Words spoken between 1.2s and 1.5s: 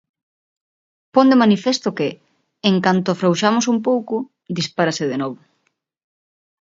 de